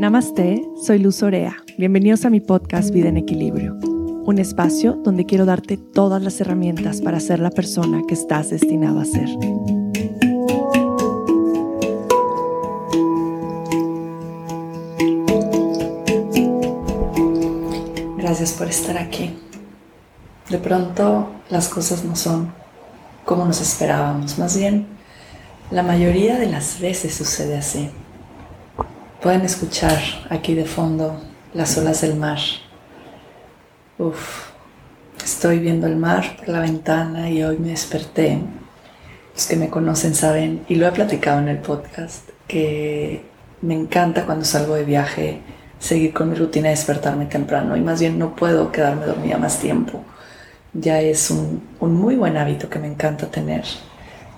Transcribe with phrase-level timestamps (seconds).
[0.00, 1.58] Namaste, soy Luz Orea.
[1.76, 7.02] Bienvenidos a mi podcast Vida en Equilibrio, un espacio donde quiero darte todas las herramientas
[7.02, 9.28] para ser la persona que estás destinado a ser.
[18.16, 19.36] Gracias por estar aquí.
[20.48, 22.54] De pronto las cosas no son
[23.26, 24.86] como nos esperábamos, más bien
[25.70, 27.90] la mayoría de las veces sucede así.
[29.22, 29.98] Pueden escuchar
[30.30, 31.20] aquí de fondo
[31.52, 32.38] las olas del mar.
[33.98, 34.48] Uf,
[35.22, 38.38] estoy viendo el mar por la ventana y hoy me desperté.
[39.34, 43.22] Los que me conocen saben, y lo he platicado en el podcast, que
[43.60, 45.42] me encanta cuando salgo de viaje
[45.78, 49.58] seguir con mi rutina de despertarme temprano y más bien no puedo quedarme dormida más
[49.58, 50.02] tiempo.
[50.72, 53.64] Ya es un, un muy buen hábito que me encanta tener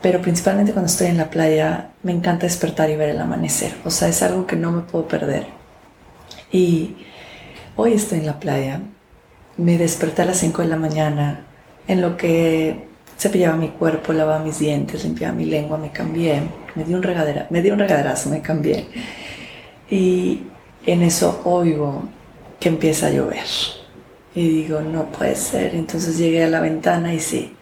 [0.03, 3.75] pero principalmente cuando estoy en la playa me encanta despertar y ver el amanecer.
[3.85, 5.47] O sea, es algo que no me puedo perder.
[6.51, 6.97] Y
[7.77, 8.81] hoy estoy en la playa,
[9.57, 11.47] me desperté a las 5 de la mañana,
[11.87, 12.85] en lo que
[13.19, 16.43] cepillaba mi cuerpo, lavaba mis dientes, limpiaba mi lengua, me cambié,
[16.75, 18.87] me di un, regadera, me di un regaderazo, me cambié.
[19.89, 20.43] Y
[20.85, 22.03] en eso oigo
[22.59, 23.45] que empieza a llover.
[24.35, 25.75] Y digo, no puede ser.
[25.75, 27.55] Entonces llegué a la ventana y sí,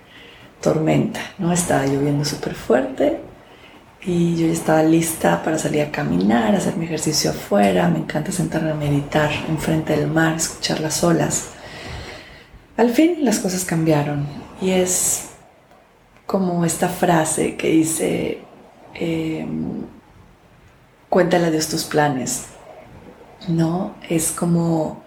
[0.60, 1.52] tormenta, ¿no?
[1.52, 3.20] Estaba lloviendo súper fuerte
[4.02, 7.88] y yo ya estaba lista para salir a caminar, hacer mi ejercicio afuera.
[7.88, 11.50] Me encanta sentarme a meditar enfrente del mar, escuchar las olas.
[12.76, 14.26] Al fin las cosas cambiaron
[14.60, 15.30] y es
[16.26, 18.38] como esta frase que dice,
[18.94, 19.46] eh,
[21.08, 22.46] cuéntale a Dios tus planes,
[23.48, 23.94] ¿no?
[24.08, 25.02] Es como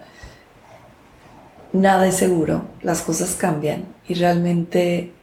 [1.71, 5.13] nada es seguro, las cosas cambian y realmente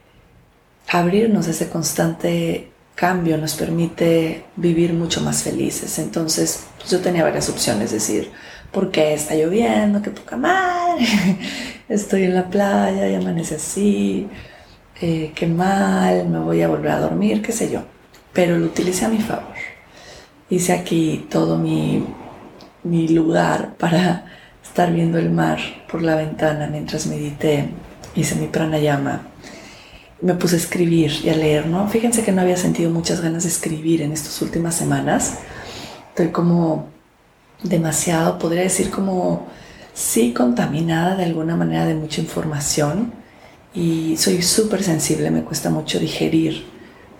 [0.87, 5.97] abrirnos a ese constante cambio nos permite vivir mucho más felices.
[5.97, 8.31] Entonces, pues, yo tenía varias opciones, es decir,
[8.71, 10.01] ¿por qué está lloviendo?
[10.03, 11.05] ¡Qué poca madre!
[11.89, 14.27] Estoy en la playa y amanece así,
[15.01, 17.81] eh, qué mal, me voy a volver a dormir, qué sé yo.
[18.33, 19.55] Pero lo utilicé a mi favor.
[20.49, 22.05] Hice aquí todo mi,
[22.83, 24.25] mi lugar para
[24.63, 27.69] estar viendo el mar por la ventana mientras medité.
[28.15, 29.30] Hice mi pranayama
[30.21, 31.87] me puse a escribir y a leer, ¿no?
[31.87, 35.39] Fíjense que no había sentido muchas ganas de escribir en estas últimas semanas.
[36.09, 36.87] Estoy como
[37.63, 39.47] demasiado, podría decir como,
[39.93, 43.13] sí, contaminada de alguna manera de mucha información
[43.73, 46.65] y soy súper sensible, me cuesta mucho digerir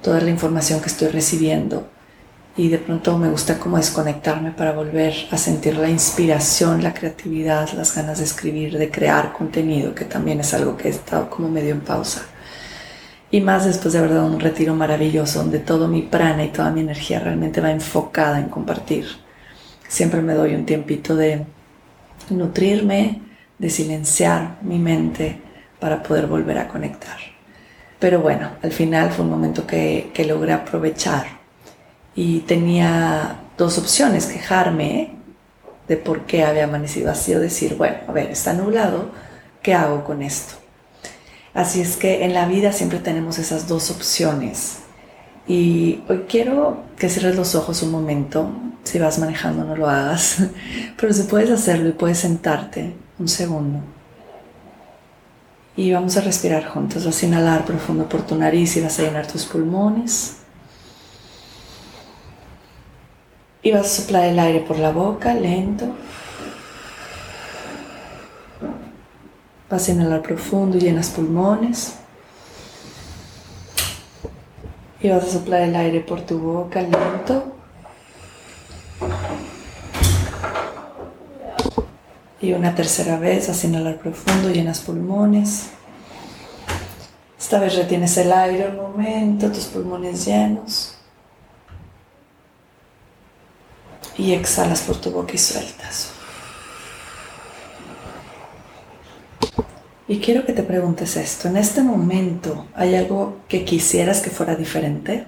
[0.02, 1.88] toda la información que estoy recibiendo
[2.58, 7.72] y de pronto me gusta como desconectarme para volver a sentir la inspiración, la creatividad,
[7.74, 11.48] las ganas de escribir, de crear contenido, que también es algo que he estado como
[11.48, 12.24] medio en pausa.
[13.32, 16.70] Y más después de haber dado un retiro maravilloso donde todo mi prana y toda
[16.70, 19.06] mi energía realmente va enfocada en compartir.
[19.88, 21.46] Siempre me doy un tiempito de
[22.30, 23.22] nutrirme,
[23.58, 25.40] de silenciar mi mente
[25.80, 27.18] para poder volver a conectar.
[28.00, 31.26] Pero bueno, al final fue un momento que, que logré aprovechar
[32.16, 35.16] y tenía dos opciones, quejarme
[35.88, 39.12] de por qué había amanecido así o decir, bueno, a ver, está nublado,
[39.62, 40.61] ¿qué hago con esto?
[41.54, 44.80] Así es que en la vida siempre tenemos esas dos opciones.
[45.48, 48.50] Y hoy quiero que cierres los ojos un momento.
[48.84, 50.38] Si vas manejando no lo hagas.
[51.00, 53.80] Pero si puedes hacerlo y puedes sentarte un segundo.
[55.76, 57.06] Y vamos a respirar juntos.
[57.06, 60.38] Vas a inhalar profundo por tu nariz y vas a llenar tus pulmones.
[63.64, 65.86] Y vas a soplar el aire por la boca, lento.
[69.72, 71.94] Vas a inhalar profundo llenas pulmones.
[75.00, 77.54] Y vas a soplar el aire por tu boca lento.
[82.42, 85.70] Y una tercera vez vas a inhalar profundo, llenas pulmones.
[87.40, 90.96] Esta vez retienes el aire un momento, tus pulmones llenos.
[94.18, 96.21] Y exhalas por tu boca y sueltas.
[100.12, 104.58] Y quiero que te preguntes esto, en este momento, ¿hay algo que quisieras que fuera
[104.58, 105.26] diferente?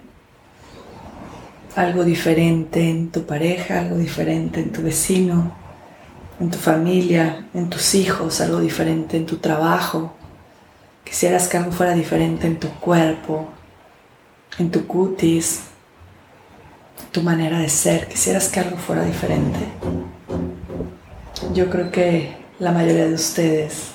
[1.77, 5.53] Algo diferente en tu pareja, algo diferente en tu vecino,
[6.37, 10.11] en tu familia, en tus hijos, algo diferente en tu trabajo.
[11.05, 13.47] Quisieras que algo fuera diferente en tu cuerpo,
[14.59, 15.61] en tu cutis,
[17.13, 18.09] tu manera de ser.
[18.09, 19.59] Quisieras que algo fuera diferente.
[21.53, 23.93] Yo creo que la mayoría de ustedes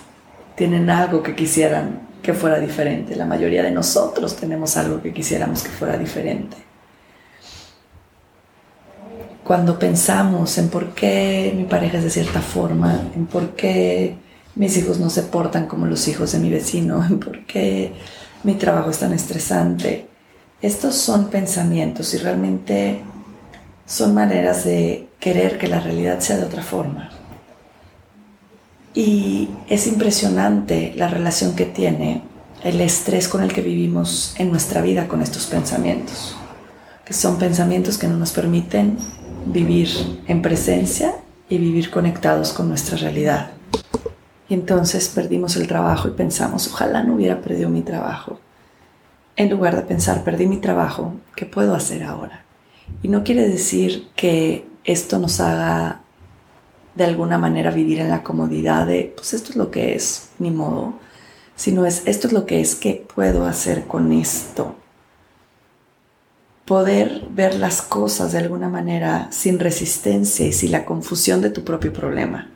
[0.58, 3.16] tienen algo que quisieran que fuera diferente.
[3.16, 6.68] La mayoría de nosotros tenemos algo que quisiéramos que fuera diferente.
[9.48, 14.14] cuando pensamos en por qué mi pareja es de cierta forma, en por qué
[14.56, 17.94] mis hijos no se portan como los hijos de mi vecino, en por qué
[18.44, 20.06] mi trabajo es tan estresante,
[20.60, 23.00] estos son pensamientos y realmente
[23.86, 27.08] son maneras de querer que la realidad sea de otra forma.
[28.94, 32.22] Y es impresionante la relación que tiene
[32.62, 36.36] el estrés con el que vivimos en nuestra vida con estos pensamientos,
[37.04, 38.98] que son pensamientos que no nos permiten
[39.46, 39.88] vivir
[40.26, 41.14] en presencia
[41.48, 43.50] y vivir conectados con nuestra realidad.
[44.48, 48.40] Y entonces perdimos el trabajo y pensamos, ojalá no hubiera perdido mi trabajo.
[49.36, 52.44] En lugar de pensar, perdí mi trabajo, ¿qué puedo hacer ahora?
[53.02, 56.00] Y no quiere decir que esto nos haga
[56.98, 60.50] de alguna manera vivir en la comodidad de, pues esto es lo que es, ni
[60.50, 60.94] modo,
[61.54, 64.74] sino es, esto es lo que es, ¿qué puedo hacer con esto?
[66.64, 71.62] Poder ver las cosas de alguna manera sin resistencia y sin la confusión de tu
[71.62, 72.50] propio problema.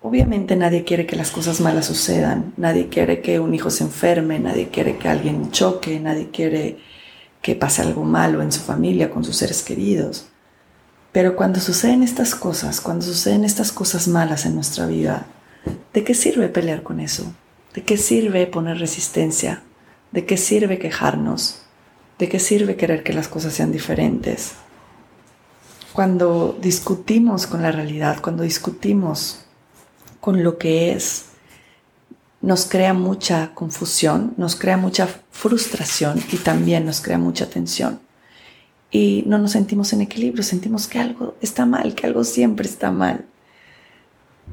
[0.00, 4.38] Obviamente nadie quiere que las cosas malas sucedan, nadie quiere que un hijo se enferme,
[4.38, 6.78] nadie quiere que alguien choque, nadie quiere
[7.42, 10.31] que pase algo malo en su familia, con sus seres queridos.
[11.12, 15.26] Pero cuando suceden estas cosas, cuando suceden estas cosas malas en nuestra vida,
[15.92, 17.34] ¿de qué sirve pelear con eso?
[17.74, 19.62] ¿De qué sirve poner resistencia?
[20.10, 21.60] ¿De qué sirve quejarnos?
[22.18, 24.52] ¿De qué sirve querer que las cosas sean diferentes?
[25.92, 29.44] Cuando discutimos con la realidad, cuando discutimos
[30.20, 31.26] con lo que es,
[32.40, 38.00] nos crea mucha confusión, nos crea mucha frustración y también nos crea mucha tensión
[38.92, 42.92] y no nos sentimos en equilibrio, sentimos que algo está mal, que algo siempre está
[42.92, 43.24] mal.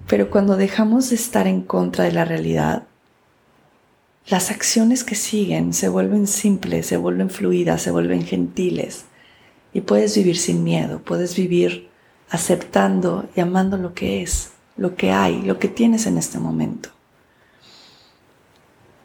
[0.08, 2.84] Pero cuando dejamos de estar en contra de la realidad,
[4.28, 9.06] las acciones que siguen se vuelven simples, se vuelven fluidas, se vuelven gentiles
[9.74, 11.90] y puedes vivir sin miedo, puedes vivir
[12.30, 16.90] aceptando y amando lo que es, lo que hay, lo que tienes en este momento.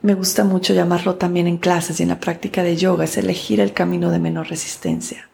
[0.05, 3.59] Me gusta mucho llamarlo también en clases y en la práctica de yoga, es elegir
[3.59, 5.31] el camino de menor resistencia.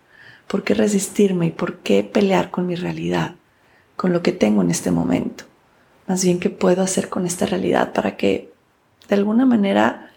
[0.47, 3.35] ¿Por qué resistirme y por qué pelear con mi realidad,
[3.97, 5.43] con lo que tengo en este momento?
[6.07, 8.53] Más bien, ¿qué puedo hacer con esta realidad para que
[9.09, 10.13] de alguna manera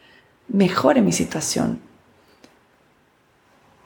[0.49, 1.79] mejore mi situación?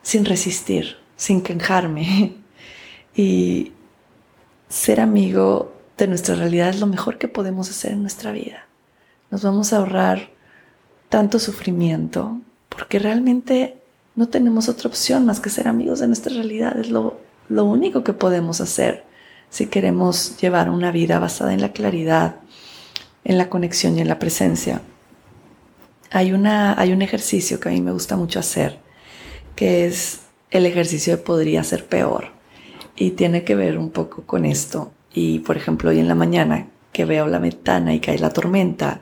[0.02, 2.34] Sin resistir, sin quejarme.
[3.16, 3.72] Y
[4.68, 8.68] ser amigo de nuestra realidad es lo mejor que podemos hacer en nuestra vida.
[9.32, 10.37] Nos vamos a ahorrar
[11.10, 12.40] tanto sufrimiento,
[12.70, 13.78] porque realmente
[14.16, 16.78] no tenemos otra opción más que ser amigos de nuestra realidad.
[16.80, 17.20] Es lo,
[17.50, 19.06] lo único que podemos hacer
[19.50, 22.38] si queremos llevar una vida basada en la claridad,
[23.24, 24.82] en la conexión y en la presencia.
[26.12, 28.80] Hay, una, hay un ejercicio que a mí me gusta mucho hacer,
[29.56, 30.22] que es
[30.52, 32.32] el ejercicio de podría ser peor.
[32.96, 34.92] Y tiene que ver un poco con esto.
[35.14, 39.02] Y por ejemplo, hoy en la mañana que veo la ventana y cae la tormenta,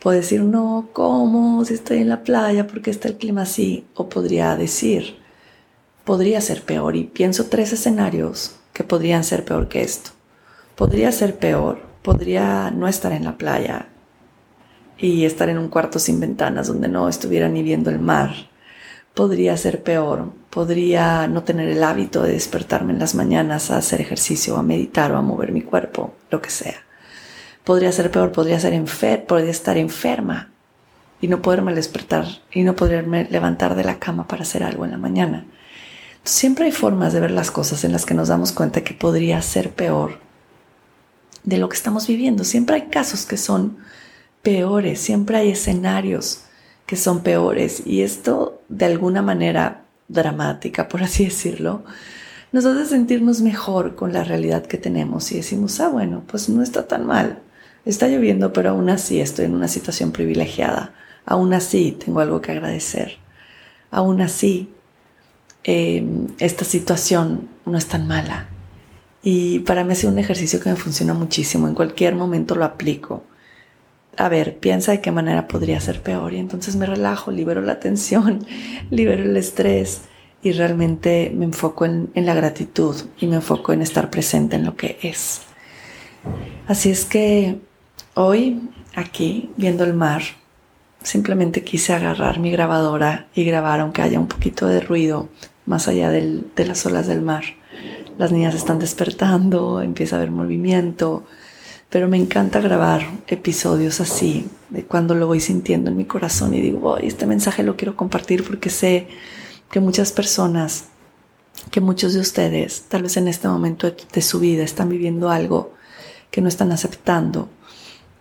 [0.00, 1.62] Puedo decir, no, ¿cómo?
[1.66, 3.84] Si estoy en la playa, ¿por qué está el clima así?
[3.94, 5.18] O podría decir,
[6.04, 6.96] podría ser peor.
[6.96, 10.12] Y pienso tres escenarios que podrían ser peor que esto.
[10.74, 13.88] Podría ser peor, podría no estar en la playa
[14.96, 18.30] y estar en un cuarto sin ventanas donde no estuviera ni viendo el mar.
[19.12, 24.00] Podría ser peor, podría no tener el hábito de despertarme en las mañanas a hacer
[24.00, 26.89] ejercicio, a meditar o a mover mi cuerpo, lo que sea
[27.64, 30.50] podría ser peor, podría, ser enfer podría estar enferma
[31.20, 34.92] y no poderme despertar y no poderme levantar de la cama para hacer algo en
[34.92, 35.46] la mañana.
[36.24, 39.40] siempre hay formas de ver las cosas en las que nos damos cuenta que podría
[39.42, 40.18] ser peor
[41.44, 42.44] de lo que estamos viviendo.
[42.44, 43.78] Siempre hay casos que son
[44.42, 46.44] peores, siempre hay escenarios
[46.86, 51.84] que son peores y esto de alguna manera dramática, por así decirlo,
[52.52, 56.62] nos hace sentirnos mejor con la realidad que tenemos y decimos, ah, bueno, pues no
[56.62, 57.40] está tan mal.
[57.90, 60.94] Está lloviendo, pero aún así estoy en una situación privilegiada.
[61.26, 63.18] Aún así tengo algo que agradecer.
[63.90, 64.70] Aún así,
[65.64, 68.48] em, esta situación no es tan mala.
[69.24, 71.66] Y para mí ha sido un ejercicio que me funciona muchísimo.
[71.66, 73.24] En cualquier momento lo aplico.
[74.16, 76.32] A ver, piensa de qué manera podría ser peor.
[76.32, 78.46] Y entonces me relajo, libero la tensión,
[78.92, 80.02] libero el estrés
[80.44, 84.76] y realmente me enfoco en la gratitud y me enfoco en estar presente en lo
[84.76, 85.40] que es.
[86.68, 87.58] Así es que
[88.22, 88.60] Hoy,
[88.94, 90.20] aquí, viendo el mar,
[91.02, 95.30] simplemente quise agarrar mi grabadora y grabar aunque haya un poquito de ruido
[95.64, 97.44] más allá de las olas del mar.
[98.18, 101.24] Las niñas están despertando, empieza a haber movimiento,
[101.88, 106.60] pero me encanta grabar episodios así, de cuando lo voy sintiendo en mi corazón y
[106.60, 109.08] digo, este mensaje lo quiero compartir porque sé
[109.70, 110.88] que muchas personas
[111.70, 115.72] que muchos de ustedes tal vez en este momento de su vida están viviendo algo
[116.30, 117.48] que no están aceptando,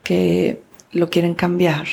[0.09, 1.85] que lo quieren cambiar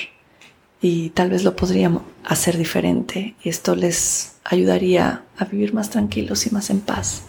[0.81, 6.47] y tal vez lo podríamos hacer diferente y esto les ayudaría a vivir más tranquilos
[6.47, 7.25] y más en paz.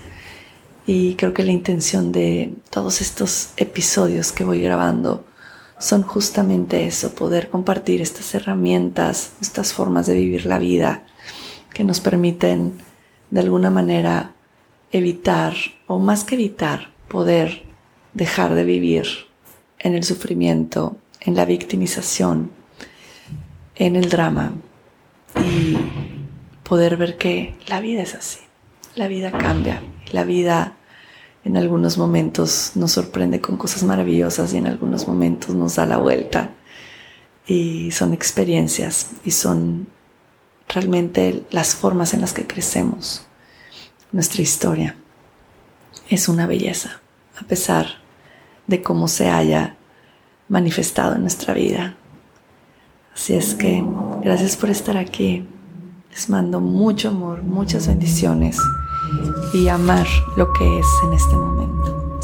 [0.85, 5.25] Y creo que la intención de todos estos episodios que voy grabando
[5.77, 11.03] son justamente eso, poder compartir estas herramientas, estas formas de vivir la vida
[11.73, 12.75] que nos permiten
[13.29, 14.35] de alguna manera
[14.93, 15.53] evitar,
[15.85, 17.63] o más que evitar, poder
[18.13, 19.26] dejar de vivir
[19.79, 22.51] en el sufrimiento, en la victimización,
[23.75, 24.53] en el drama
[25.35, 25.77] y
[26.63, 28.39] poder ver que la vida es así,
[28.95, 29.81] la vida cambia,
[30.11, 30.77] la vida
[31.43, 35.97] en algunos momentos nos sorprende con cosas maravillosas y en algunos momentos nos da la
[35.97, 36.51] vuelta
[37.45, 39.87] y son experiencias y son
[40.67, 43.25] realmente las formas en las que crecemos.
[44.11, 44.97] Nuestra historia
[46.09, 47.01] es una belleza,
[47.39, 48.06] a pesar
[48.67, 49.75] de cómo se haya
[50.49, 51.95] manifestado en nuestra vida.
[53.13, 53.83] Así es que
[54.21, 55.47] gracias por estar aquí.
[56.11, 58.57] Les mando mucho amor, muchas bendiciones
[59.53, 62.19] y amar lo que es en este momento.